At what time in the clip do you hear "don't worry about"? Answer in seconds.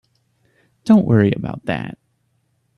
0.83-1.65